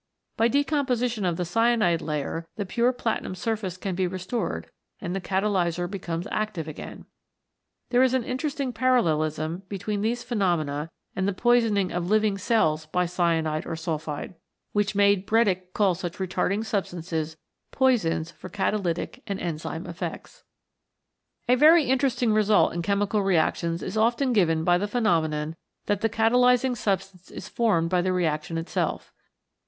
By 0.35 0.47
decomposition 0.47 1.25
of 1.27 1.37
the 1.37 1.45
cyanide 1.45 2.01
layer 2.01 2.47
the 2.55 2.65
pure 2.65 2.91
plati 2.91 3.21
num 3.21 3.35
surface 3.35 3.77
can 3.77 3.93
be 3.93 4.07
restored 4.07 4.71
and 4.99 5.15
the 5.15 5.21
catalyser 5.21 5.87
becomes 5.87 6.25
active 6.31 6.67
again. 6.67 7.05
There 7.91 8.01
is 8.01 8.15
an 8.15 8.23
interesting 8.23 8.73
parallelism 8.73 9.61
between 9.69 10.01
these 10.01 10.23
phenomena 10.23 10.89
and 11.15 11.27
the 11.27 11.33
poisoning 11.33 11.91
of 11.91 12.09
living 12.09 12.39
cells 12.39 12.87
by 12.87 13.05
cyanide 13.05 13.67
or 13.67 13.75
sulphide, 13.75 14.33
89 14.73 14.73
CHEMICAL 14.73 14.73
PHENOMENA 14.73 14.73
IN 14.73 14.73
LIFE 14.73 14.73
which 14.73 14.95
made 14.95 15.27
Bredig 15.67 15.73
call 15.73 15.93
such 15.93 16.17
retarding 16.17 16.65
substances 16.65 17.37
Poisons 17.71 18.31
for 18.31 18.49
catalytic 18.49 19.21
and 19.27 19.39
enzyme 19.39 19.85
effects. 19.85 20.43
A 21.47 21.53
very 21.53 21.83
interesting 21.83 22.33
result 22.33 22.73
in 22.73 22.81
chemical 22.81 23.21
reactions 23.21 23.83
is 23.83 23.95
often 23.95 24.33
given 24.33 24.63
by 24.63 24.79
the 24.79 24.87
phenomenon 24.87 25.55
that 25.85 26.01
the 26.01 26.09
cata 26.09 26.37
lysing 26.37 26.75
substance 26.75 27.29
is 27.29 27.47
formed 27.47 27.91
by 27.91 28.01
the 28.01 28.11
reaction 28.11 28.57
itself. 28.57 29.13